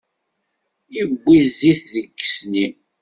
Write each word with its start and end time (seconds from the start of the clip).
Iwwi 0.99 1.37
zzit 1.49 1.81
deg 1.93 2.17
isni. 2.25 2.65